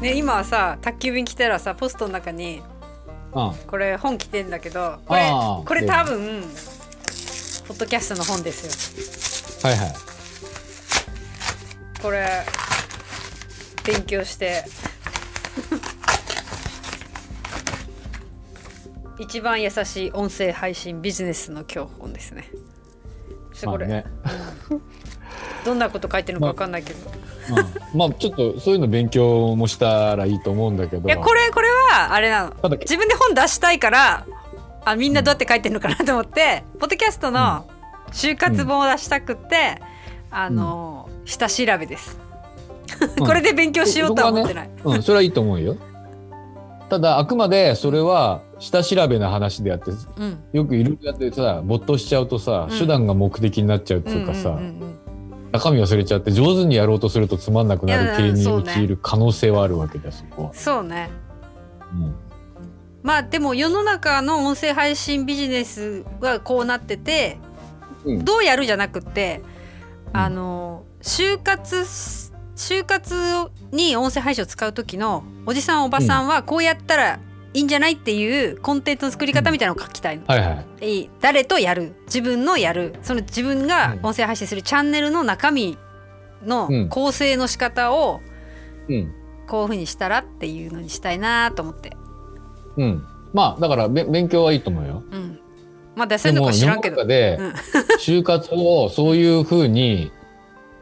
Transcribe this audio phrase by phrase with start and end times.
[0.00, 2.62] ね今はさ宅急便来たらさポストの中に
[3.32, 5.30] うんこれ本来てんだけどこれ
[5.64, 6.42] これ多分
[7.68, 9.68] ポッドキャストの本ですよ。
[9.70, 9.94] はいはい。
[12.00, 12.26] これ
[13.84, 14.64] 勉強して。
[19.18, 22.48] 一番優しい音声配信ビジネスの教本ですね。
[23.52, 24.04] ちょっとこれ、まあね、
[25.68, 27.10] どんなこと書いてるのかわかんないけど、
[27.92, 31.06] うん、まあちょっとそういうの勉強もしたらいいと思うんだけど。
[31.06, 32.70] いやこれこれはあれなの。
[32.80, 34.26] 自分で本出したいから
[34.84, 37.68] あみんなどうやって書いてるのかなと思って、ポッドキャストの
[38.12, 39.82] 就活本を出したくって、
[40.30, 42.18] あの、下調べです、
[43.18, 43.26] うん。
[43.26, 45.76] これで勉強しようとは思ってない、うん、それはいいと思うよ。
[46.88, 50.38] ただあくまでそれは下調べの話であってうん。
[50.54, 52.78] よくいろいろやってさ没頭しちゃうとさ、うん。
[52.78, 54.87] 手段が目的になっちゃうっていうかさ、うんうんうん
[55.58, 60.54] 中身忘れちゃって上手にやろうとするとつまんなくなる系に陥る可能性はあるわけだそこは。
[60.54, 61.10] そうね。
[61.92, 62.14] うん。
[63.02, 67.38] まあでも世の中の音声配信ビジネスはこうなってて
[68.04, 68.24] うん。
[68.24, 69.42] どうやるじゃなくて
[70.12, 70.20] うん。
[70.20, 71.84] あの就活
[72.56, 73.14] 就活
[73.70, 77.20] に音声配信を使う時のおじさんおばさんはこうやったら
[77.54, 80.24] いいんじゃないっていうコンテンツの作り方みたいなのを書きたいの。
[80.26, 81.10] はいはい。
[81.20, 85.78] 誰とやる自分のやるその自分が音声配信するチャンネルの中身
[86.44, 88.20] のうん構成の仕方を
[88.88, 89.14] うん。
[89.48, 91.96] こういうふうにしたらっていうのにしたいなと思って、
[92.76, 93.04] うん。
[93.32, 95.02] まあだからべ勉強はいいと思うよ。
[95.10, 95.40] うん、
[95.96, 97.48] まあ出せるのか知らんけど中でうん
[97.98, 100.12] 就活をそういうふうに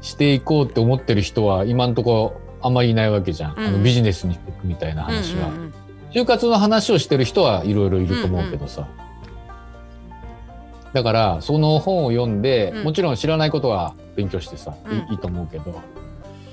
[0.00, 3.60] していこうって思ってる人は今のところあんまりいないわけじゃん。
[3.60, 5.48] あうんのビジネスにしていくみたいな話は。
[5.48, 5.74] うんうんうん
[6.14, 8.88] 就活の話をしてる人はいろいろいると思うけどさ、
[10.94, 12.84] だからその本を読んで、うん。
[12.84, 15.12] もちろん知らないことは勉強してさ、いうん。
[15.12, 15.82] いいと思うけど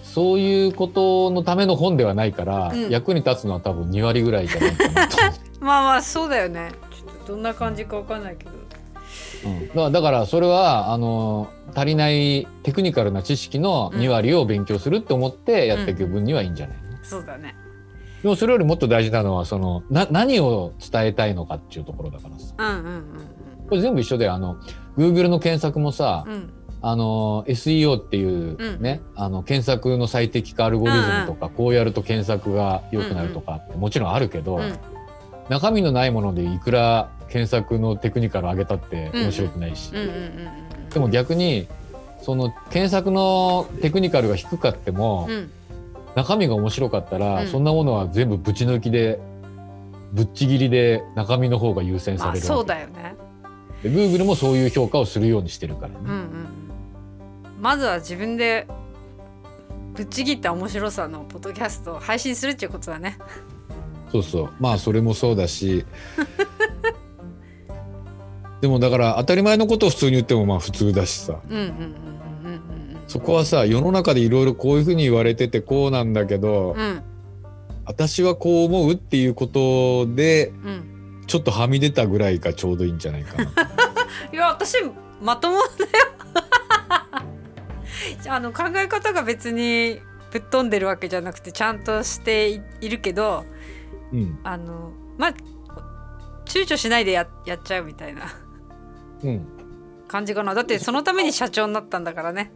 [0.03, 2.89] そういうことのための本ではないから、うん。
[2.89, 5.17] 役に立つのは多分2割ぐらいじゃないかなと
[5.61, 6.71] まあまあそうだよね。
[6.89, 8.51] ちょっとどんな感じかわかんないけど。
[9.45, 9.67] うん。
[9.67, 17.55] だからだからそれはあの足りないテクニカルな知識の2割を勉強するって思ってやっていく分にはいいんじゃない、そうだね
[18.21, 22.53] でもそれよりもっと大事なのはそのな何を伝えたいのかっていうところだからさ。
[22.57, 23.03] うんうん
[23.69, 24.57] これ全部一緒であの
[24.97, 26.33] Google の検索もさ、うん。
[26.33, 28.81] うんあの SEO っていううん。
[28.81, 34.75] ね、あの検索の最適化アルゴリズムとか、こうやると検索が良くなるとかってもちろんあるけど、うん。
[35.47, 40.17] 中身のないものでいくら検索のテクニカル上げたって面白くないし、うんうんうんう
[40.87, 40.89] ん。
[40.89, 41.67] でも逆に
[42.23, 45.51] その検索のテクニカルが低かっても、うん
[46.15, 47.47] 中身が面白かったら、うん。
[47.47, 49.19] そんなものは全部ぶち抜きで
[50.13, 53.15] ぶっちぎりで中身の方が優先さまあれるそうだよね。
[53.83, 55.95] で Google もそういう評価をするようにしてるからね。
[56.03, 56.47] うんうん。
[57.59, 58.67] まずは自分で
[59.93, 63.17] ぶっちぎった面白さのポッドキャストを配信するっていうことだね。
[64.11, 64.53] そうそう。
[64.59, 65.85] まあそれもそうだし。
[68.61, 71.39] でもだから当たり前のことを普通に言ってもまあ普通だしさ。
[71.49, 72.20] うんうんうん
[73.11, 76.81] そこはさ世の中でいろいろこういうふうに言われててこうなんだけど、うん。
[76.81, 77.03] うん
[77.83, 81.23] 私はこう思うっていうことでうん。
[81.27, 83.51] ちょっとはみ出たぐらいがちょうどいいんじゃないかな。
[84.31, 84.77] いや私
[85.21, 85.91] まともだよ。
[88.33, 89.99] あの考え方が別に
[90.31, 93.43] ぶっ飛んでるわけじゃなくてちゃんとしていいるけど
[94.13, 94.39] うん。
[94.43, 95.33] あのまあ
[96.45, 98.21] 躊躇しないでややっちゃうみたいな。
[99.23, 99.45] うん。
[100.07, 100.53] 感じかな。
[100.53, 102.53] だってそのために社長になったんだからね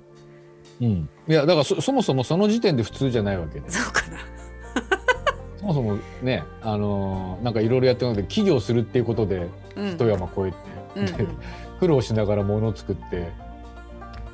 [0.81, 4.17] うん、いやだからそそもそもその時点で普通じゃないわけでそうかな。
[5.59, 9.91] そもそもねあのーなんかいろいろやってるので起業するっていうことでうん。
[9.93, 10.57] 一山越えて、
[10.95, 11.37] うんうん。
[11.79, 13.29] 苦労しながら物を作って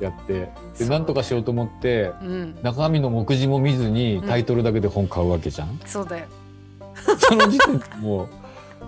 [0.00, 0.48] やって
[0.78, 2.58] でなんとかしようと思ってうん。
[2.62, 6.26] 中身の目次も見ずにタイトルだけで本買うわけじゃん、そうだよ。
[7.18, 8.28] その時点でもう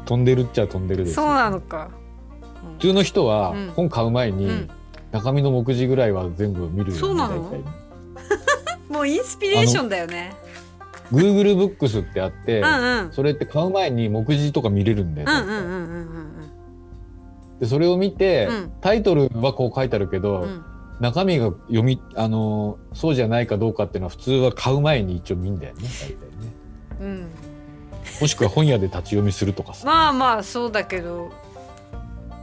[0.04, 1.88] 飛んでるっちゃ飛んでるですそうよなのか、
[2.78, 3.72] 普通の人はうん。
[3.76, 4.70] 本買う前にうんうん
[5.14, 7.52] 中身の目次ぐらいは全部見るよねそうなの？
[8.90, 10.34] もうインスピレーションだよね。
[11.12, 13.12] Google ブックスってあって、うんうん。
[13.12, 15.70] それって買う前に目次とか見れるんだよ、うんうんうんうんう
[16.00, 16.28] ん
[17.60, 18.72] でそれを見て、うん。
[18.80, 20.42] タイトルはこう書いてあるけど、うん。
[20.42, 20.64] うん
[21.00, 26.18] 中身が読みあのーそうじゃないかどうかっていうのは普通は買う前に一応見んだよね大体ね。
[27.00, 27.28] うん。
[28.20, 29.84] もしくは本屋で立ち読みするとかさ。
[29.86, 31.32] まあまあそうだけど。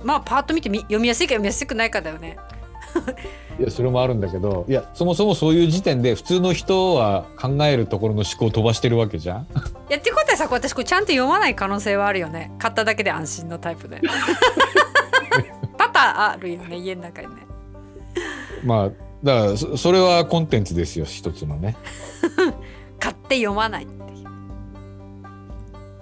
[0.03, 2.38] まあパーッと見てみ読みやすいか読みやすくないかだよね
[3.59, 9.47] いやそれもあるんだけどいやそもそもそういう時点で普通の人は考えるところの思考を飛ばしてるわけじゃん？
[9.89, 12.51] やってことはさ私これちゃんと読まない可能性はあるよね。
[12.59, 14.01] 買っただけで安心のタイプで。
[15.77, 17.33] 多々あるよね家の中にね。
[18.63, 18.89] まあ
[19.23, 21.75] だからそそれはコンテンツですよ一つのね。
[22.99, 24.27] 買って読まないっていう。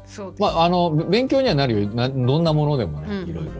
[0.05, 1.89] そうまああの勉強にはなるよ。
[1.89, 3.29] などんなものでもねうん。
[3.29, 3.51] いろいろ。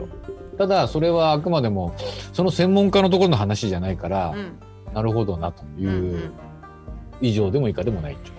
[0.59, 1.95] ただそれはあくまでも
[2.33, 4.59] その専門家のところの話じゃないから、うん
[4.91, 6.31] なるほどなという
[7.21, 8.35] 以上でも以下でもないっていう。